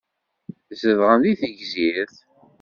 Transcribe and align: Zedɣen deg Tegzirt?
Zedɣen 0.79 1.19
deg 1.23 1.37
Tegzirt? 1.41 2.15